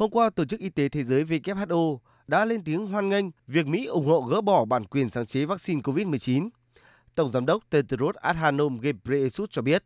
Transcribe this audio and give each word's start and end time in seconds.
Hôm 0.00 0.10
qua, 0.10 0.30
Tổ 0.30 0.44
chức 0.44 0.60
Y 0.60 0.68
tế 0.68 0.88
Thế 0.88 1.04
giới 1.04 1.24
WHO 1.24 1.98
đã 2.26 2.44
lên 2.44 2.64
tiếng 2.64 2.86
hoan 2.86 3.08
nghênh 3.08 3.24
việc 3.46 3.66
Mỹ 3.66 3.86
ủng 3.86 4.06
hộ 4.06 4.20
gỡ 4.20 4.40
bỏ 4.40 4.64
bản 4.64 4.84
quyền 4.84 5.10
sáng 5.10 5.26
chế 5.26 5.44
vaccine 5.44 5.80
COVID-19. 5.80 6.48
Tổng 7.20 7.30
giám 7.30 7.46
đốc 7.46 7.70
Tedros 7.70 8.16
Adhanom 8.16 8.78
Ghebreyesus 8.80 9.50
cho 9.50 9.62
biết. 9.62 9.84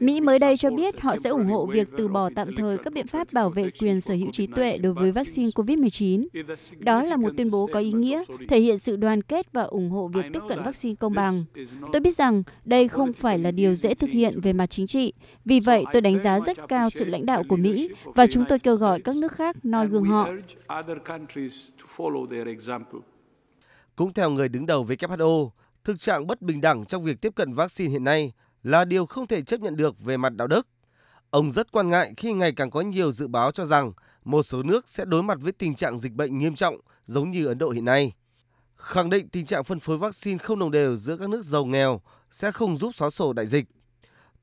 Mỹ 0.00 0.20
mới 0.20 0.38
đây 0.38 0.56
cho 0.56 0.70
biết 0.70 1.00
họ 1.00 1.16
sẽ 1.16 1.30
ủng 1.30 1.46
hộ 1.46 1.66
việc 1.66 1.88
từ 1.96 2.08
bỏ 2.08 2.30
tạm 2.34 2.56
thời 2.56 2.78
các 2.78 2.92
biện 2.92 3.06
pháp 3.06 3.32
bảo 3.32 3.50
vệ 3.50 3.70
quyền 3.80 4.00
sở 4.00 4.14
hữu 4.14 4.30
trí 4.32 4.46
tuệ 4.46 4.78
đối 4.78 4.92
với 4.92 5.12
vaccine 5.12 5.48
COVID-19. 5.48 6.26
Đó 6.78 7.02
là 7.02 7.16
một 7.16 7.30
tuyên 7.36 7.50
bố 7.50 7.68
có 7.72 7.80
ý 7.80 7.92
nghĩa, 7.92 8.22
thể 8.48 8.60
hiện 8.60 8.78
sự 8.78 8.96
đoàn 8.96 9.22
kết 9.22 9.52
và 9.52 9.62
ủng 9.62 9.90
hộ 9.90 10.08
việc 10.08 10.24
tiếp 10.32 10.40
cận 10.48 10.62
vaccine 10.62 10.94
công 10.94 11.14
bằng. 11.14 11.34
Tôi 11.92 12.00
biết 12.00 12.16
rằng 12.16 12.42
đây 12.64 12.88
không 12.88 13.12
phải 13.12 13.38
là 13.38 13.50
điều 13.50 13.74
dễ 13.74 13.94
thực 13.94 14.10
hiện 14.10 14.40
về 14.40 14.52
mặt 14.52 14.66
chính 14.66 14.86
trị, 14.86 15.12
vì 15.44 15.60
vậy 15.60 15.84
tôi 15.92 16.02
đánh 16.02 16.18
giá 16.18 16.40
rất 16.40 16.58
cao 16.68 16.90
sự 16.90 17.04
lãnh 17.04 17.26
đạo 17.26 17.42
của 17.48 17.56
Mỹ 17.56 17.88
và 18.04 18.26
chúng 18.26 18.44
tôi 18.48 18.58
kêu 18.58 18.74
gọi 18.74 19.00
các 19.00 19.16
nước 19.16 19.32
khác 19.32 19.56
noi 19.62 19.86
gương 19.86 20.04
họ. 20.04 20.28
Cũng 23.98 24.12
theo 24.12 24.30
người 24.30 24.48
đứng 24.48 24.66
đầu 24.66 24.84
WHO, 24.84 25.50
thực 25.84 26.00
trạng 26.00 26.26
bất 26.26 26.42
bình 26.42 26.60
đẳng 26.60 26.84
trong 26.84 27.02
việc 27.02 27.20
tiếp 27.20 27.32
cận 27.34 27.52
vaccine 27.52 27.90
hiện 27.90 28.04
nay 28.04 28.32
là 28.62 28.84
điều 28.84 29.06
không 29.06 29.26
thể 29.26 29.42
chấp 29.42 29.60
nhận 29.60 29.76
được 29.76 30.00
về 30.04 30.16
mặt 30.16 30.32
đạo 30.36 30.48
đức. 30.48 30.68
Ông 31.30 31.50
rất 31.50 31.72
quan 31.72 31.88
ngại 31.88 32.12
khi 32.16 32.32
ngày 32.32 32.52
càng 32.52 32.70
có 32.70 32.80
nhiều 32.80 33.12
dự 33.12 33.28
báo 33.28 33.52
cho 33.52 33.64
rằng 33.64 33.92
một 34.24 34.42
số 34.42 34.62
nước 34.62 34.88
sẽ 34.88 35.04
đối 35.04 35.22
mặt 35.22 35.38
với 35.40 35.52
tình 35.52 35.74
trạng 35.74 35.98
dịch 35.98 36.12
bệnh 36.12 36.38
nghiêm 36.38 36.54
trọng 36.54 36.80
giống 37.04 37.30
như 37.30 37.46
Ấn 37.46 37.58
Độ 37.58 37.70
hiện 37.70 37.84
nay. 37.84 38.12
Khẳng 38.76 39.10
định 39.10 39.28
tình 39.28 39.46
trạng 39.46 39.64
phân 39.64 39.80
phối 39.80 39.98
vaccine 39.98 40.38
không 40.38 40.58
đồng 40.58 40.70
đều 40.70 40.96
giữa 40.96 41.16
các 41.16 41.28
nước 41.28 41.44
giàu 41.44 41.64
nghèo 41.64 42.00
sẽ 42.30 42.52
không 42.52 42.76
giúp 42.76 42.94
xóa 42.94 43.10
sổ 43.10 43.32
đại 43.32 43.46
dịch. 43.46 43.64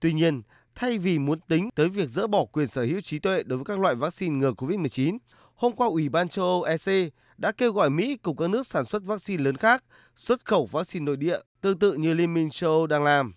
Tuy 0.00 0.12
nhiên, 0.12 0.42
thay 0.74 0.98
vì 0.98 1.18
muốn 1.18 1.40
tính 1.40 1.70
tới 1.74 1.88
việc 1.88 2.08
dỡ 2.08 2.26
bỏ 2.26 2.44
quyền 2.44 2.66
sở 2.66 2.84
hữu 2.84 3.00
trí 3.00 3.18
tuệ 3.18 3.42
đối 3.42 3.58
với 3.58 3.64
các 3.64 3.78
loại 3.78 3.94
vaccine 3.94 4.36
ngừa 4.36 4.52
COVID-19, 4.52 5.18
hôm 5.54 5.72
qua 5.72 5.86
Ủy 5.86 6.08
ban 6.08 6.28
châu 6.28 6.44
Âu 6.44 6.62
EC 6.62 7.12
đã 7.38 7.52
kêu 7.52 7.72
gọi 7.72 7.90
Mỹ 7.90 8.16
cùng 8.22 8.36
các 8.36 8.50
nước 8.50 8.66
sản 8.66 8.84
xuất 8.84 9.02
vaccine 9.02 9.42
lớn 9.42 9.56
khác 9.56 9.84
xuất 10.16 10.44
khẩu 10.44 10.66
vaccine 10.66 11.04
nội 11.04 11.16
địa 11.16 11.38
tương 11.60 11.78
tự 11.78 11.92
như 11.92 12.14
Liên 12.14 12.34
minh 12.34 12.50
châu 12.50 12.70
Âu 12.70 12.86
đang 12.86 13.04
làm. 13.04 13.34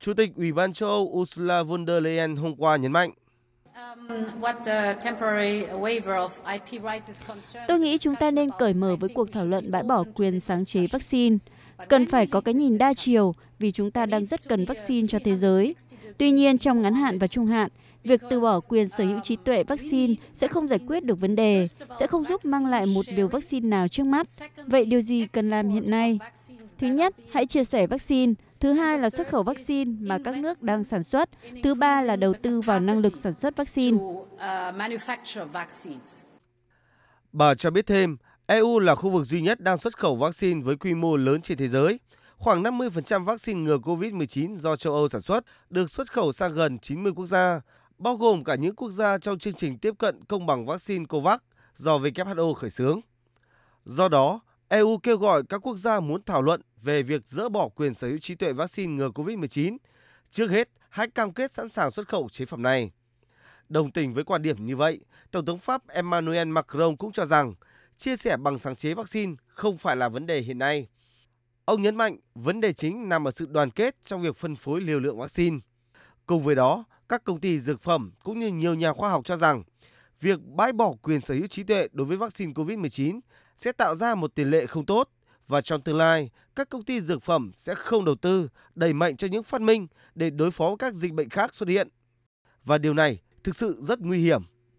Chủ 0.00 0.14
tịch 0.14 0.30
Ủy 0.36 0.52
ban 0.52 0.72
châu 0.72 0.88
Âu 0.88 1.02
Ursula 1.02 1.62
von 1.62 1.86
der 1.86 2.02
Leyen 2.02 2.36
hôm 2.36 2.56
qua 2.56 2.76
nhấn 2.76 2.92
mạnh. 2.92 3.10
Tôi 7.68 7.78
nghĩ 7.78 7.98
chúng 7.98 8.16
ta 8.16 8.30
nên 8.30 8.50
cởi 8.58 8.74
mở 8.74 8.96
với 9.00 9.10
cuộc 9.14 9.32
thảo 9.32 9.46
luận 9.46 9.70
bãi 9.70 9.82
bỏ 9.82 10.04
quyền 10.14 10.40
sáng 10.40 10.64
chế 10.64 10.86
vaccine. 10.86 11.36
Cần 11.88 12.06
phải 12.06 12.26
có 12.26 12.40
cái 12.40 12.54
nhìn 12.54 12.78
đa 12.78 12.94
chiều 12.94 13.34
vì 13.58 13.70
chúng 13.70 13.90
ta 13.90 14.06
đang 14.06 14.26
rất 14.26 14.48
cần 14.48 14.64
vaccine 14.64 15.08
cho 15.08 15.18
thế 15.24 15.36
giới. 15.36 15.74
Tuy 16.18 16.30
nhiên, 16.30 16.58
trong 16.58 16.82
ngắn 16.82 16.94
hạn 16.94 17.18
và 17.18 17.26
trung 17.26 17.46
hạn, 17.46 17.70
việc 18.04 18.20
từ 18.30 18.40
bỏ 18.40 18.60
quyền 18.68 18.88
sở 18.88 19.04
hữu 19.04 19.20
trí 19.20 19.36
tuệ 19.36 19.64
vaccine 19.64 20.14
sẽ 20.34 20.48
không 20.48 20.66
giải 20.66 20.78
quyết 20.86 21.04
được 21.04 21.20
vấn 21.20 21.36
đề, 21.36 21.66
sẽ 22.00 22.06
không 22.06 22.24
giúp 22.24 22.44
mang 22.44 22.66
lại 22.66 22.86
một 22.86 23.04
liều 23.08 23.28
vaccine 23.28 23.68
nào 23.68 23.88
trước 23.88 24.04
mắt. 24.06 24.26
Vậy 24.66 24.84
điều 24.84 25.00
gì 25.00 25.26
cần 25.26 25.50
làm 25.50 25.68
hiện 25.68 25.90
nay? 25.90 26.18
Thứ 26.78 26.86
nhất, 26.86 27.14
hãy 27.32 27.46
chia 27.46 27.64
sẻ 27.64 27.86
vaccine. 27.86 28.32
Thứ 28.60 28.72
hai 28.72 28.98
là 28.98 29.10
xuất 29.10 29.28
khẩu 29.28 29.42
vaccine 29.42 29.92
mà 30.00 30.18
các 30.24 30.36
nước 30.36 30.62
đang 30.62 30.84
sản 30.84 31.02
xuất. 31.02 31.30
Thứ 31.62 31.74
ba 31.74 32.02
là 32.02 32.16
đầu 32.16 32.34
tư 32.42 32.60
vào 32.60 32.80
năng 32.80 32.98
lực 32.98 33.16
sản 33.16 33.34
xuất 33.34 33.56
vaccine. 33.56 33.98
Bà 37.32 37.54
cho 37.54 37.70
biết 37.70 37.86
thêm, 37.86 38.16
EU 38.46 38.78
là 38.78 38.94
khu 38.94 39.10
vực 39.10 39.24
duy 39.24 39.40
nhất 39.42 39.60
đang 39.60 39.78
xuất 39.78 39.98
khẩu 39.98 40.16
vaccine 40.16 40.60
với 40.64 40.76
quy 40.76 40.94
mô 40.94 41.16
lớn 41.16 41.40
trên 41.40 41.58
thế 41.58 41.68
giới. 41.68 42.00
Khoảng 42.36 42.62
50% 42.62 43.24
vaccine 43.24 43.60
ngừa 43.60 43.76
COVID-19 43.78 44.58
do 44.58 44.76
châu 44.76 44.92
Âu 44.92 45.08
sản 45.08 45.20
xuất 45.20 45.44
được 45.70 45.90
xuất 45.90 46.12
khẩu 46.12 46.32
sang 46.32 46.52
gần 46.52 46.78
90 46.78 47.12
quốc 47.16 47.26
gia, 47.26 47.60
bao 47.98 48.16
gồm 48.16 48.44
cả 48.44 48.54
những 48.54 48.74
quốc 48.74 48.90
gia 48.90 49.18
trong 49.18 49.38
chương 49.38 49.52
trình 49.52 49.78
tiếp 49.78 49.94
cận 49.98 50.24
công 50.24 50.46
bằng 50.46 50.66
vaccine 50.66 51.04
COVAX 51.08 51.40
do 51.74 51.98
WHO 51.98 52.54
khởi 52.54 52.70
xướng. 52.70 53.00
Do 53.84 54.08
đó, 54.08 54.40
EU 54.68 54.98
kêu 54.98 55.16
gọi 55.16 55.42
các 55.48 55.58
quốc 55.66 55.76
gia 55.76 56.00
muốn 56.00 56.22
thảo 56.22 56.42
luận 56.42 56.60
về 56.82 57.02
việc 57.02 57.28
dỡ 57.28 57.48
bỏ 57.48 57.68
quyền 57.68 57.94
sở 57.94 58.08
hữu 58.08 58.18
trí 58.18 58.34
tuệ 58.34 58.52
vaccine 58.52 58.92
ngừa 58.92 59.08
COVID-19. 59.08 59.76
Trước 60.30 60.50
hết, 60.50 60.68
hãy 60.88 61.10
cam 61.10 61.32
kết 61.32 61.52
sẵn 61.52 61.68
sàng 61.68 61.90
xuất 61.90 62.08
khẩu 62.08 62.28
chế 62.28 62.46
phẩm 62.46 62.62
này. 62.62 62.90
Đồng 63.68 63.90
tình 63.90 64.14
với 64.14 64.24
quan 64.24 64.42
điểm 64.42 64.66
như 64.66 64.76
vậy, 64.76 65.00
Tổng 65.30 65.44
thống 65.44 65.58
Pháp 65.58 65.88
Emmanuel 65.88 66.48
Macron 66.48 66.96
cũng 66.96 67.12
cho 67.12 67.26
rằng 67.26 67.54
chia 67.96 68.16
sẻ 68.16 68.36
bằng 68.36 68.58
sáng 68.58 68.74
chế 68.74 68.94
vaccine 68.94 69.34
không 69.46 69.78
phải 69.78 69.96
là 69.96 70.08
vấn 70.08 70.26
đề 70.26 70.40
hiện 70.40 70.58
nay. 70.58 70.88
Ông 71.64 71.82
nhấn 71.82 71.96
mạnh 71.96 72.16
vấn 72.34 72.60
đề 72.60 72.72
chính 72.72 73.08
nằm 73.08 73.28
ở 73.28 73.30
sự 73.30 73.46
đoàn 73.46 73.70
kết 73.70 73.96
trong 74.04 74.22
việc 74.22 74.36
phân 74.36 74.56
phối 74.56 74.80
liều 74.80 75.00
lượng 75.00 75.18
vaccine. 75.18 75.58
Cùng 76.26 76.42
với 76.42 76.54
đó, 76.54 76.84
các 77.08 77.24
công 77.24 77.40
ty 77.40 77.58
dược 77.58 77.80
phẩm 77.80 78.12
cũng 78.22 78.38
như 78.38 78.48
nhiều 78.48 78.74
nhà 78.74 78.92
khoa 78.92 79.10
học 79.10 79.24
cho 79.24 79.36
rằng 79.36 79.62
việc 80.20 80.40
bãi 80.44 80.72
bỏ 80.72 80.92
quyền 81.02 81.20
sở 81.20 81.34
hữu 81.34 81.46
trí 81.46 81.62
tuệ 81.62 81.88
đối 81.92 82.06
với 82.06 82.16
vaccine 82.16 82.52
COVID-19 82.52 83.20
sẽ 83.56 83.72
tạo 83.72 83.94
ra 83.94 84.14
một 84.14 84.34
tiền 84.34 84.50
lệ 84.50 84.66
không 84.66 84.86
tốt 84.86 85.10
và 85.48 85.60
trong 85.60 85.82
tương 85.82 85.96
lai, 85.96 86.30
các 86.56 86.68
công 86.68 86.82
ty 86.82 87.00
dược 87.00 87.22
phẩm 87.22 87.52
sẽ 87.56 87.74
không 87.74 88.04
đầu 88.04 88.14
tư 88.14 88.48
đẩy 88.74 88.92
mạnh 88.92 89.16
cho 89.16 89.28
những 89.28 89.42
phát 89.42 89.60
minh 89.60 89.86
để 90.14 90.30
đối 90.30 90.50
phó 90.50 90.68
với 90.68 90.76
các 90.78 90.94
dịch 90.94 91.12
bệnh 91.12 91.28
khác 91.28 91.54
xuất 91.54 91.68
hiện. 91.68 91.88
Và 92.64 92.78
điều 92.78 92.94
này 92.94 93.20
thực 93.44 93.56
sự 93.56 93.78
rất 93.82 94.00
nguy 94.00 94.18
hiểm 94.18 94.42